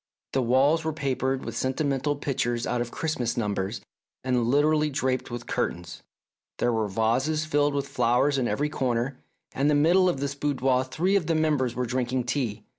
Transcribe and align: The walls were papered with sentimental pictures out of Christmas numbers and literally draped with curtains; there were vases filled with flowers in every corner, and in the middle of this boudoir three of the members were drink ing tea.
The 0.33 0.41
walls 0.41 0.83
were 0.83 0.93
papered 0.93 1.45
with 1.45 1.55
sentimental 1.55 2.15
pictures 2.15 2.65
out 2.65 2.81
of 2.81 2.89
Christmas 2.89 3.37
numbers 3.37 3.81
and 4.23 4.47
literally 4.49 4.89
draped 4.89 5.29
with 5.29 5.45
curtains; 5.45 6.01
there 6.57 6.73
were 6.73 6.87
vases 6.87 7.45
filled 7.45 7.75
with 7.75 7.87
flowers 7.87 8.39
in 8.39 8.47
every 8.47 8.67
corner, 8.67 9.19
and 9.51 9.69
in 9.69 9.77
the 9.77 9.79
middle 9.79 10.09
of 10.09 10.19
this 10.19 10.33
boudoir 10.33 10.83
three 10.85 11.15
of 11.15 11.27
the 11.27 11.35
members 11.35 11.75
were 11.75 11.85
drink 11.85 12.11
ing 12.11 12.23
tea. 12.23 12.63